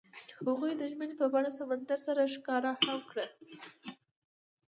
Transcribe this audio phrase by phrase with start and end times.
[0.47, 3.25] هغوی د ژمنې په بڼه سمندر سره ښکاره هم کړه.